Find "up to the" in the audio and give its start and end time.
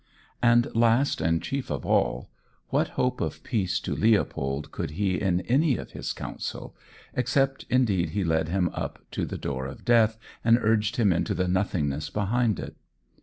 8.73-9.37